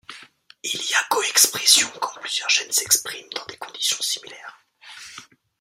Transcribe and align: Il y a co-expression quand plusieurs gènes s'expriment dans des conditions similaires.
Il 0.63 0.79
y 0.81 0.93
a 0.95 1.03
co-expression 1.11 1.87
quand 2.01 2.19
plusieurs 2.21 2.49
gènes 2.49 2.71
s'expriment 2.71 3.29
dans 3.35 3.45
des 3.45 3.57
conditions 3.57 4.01
similaires. 4.01 4.59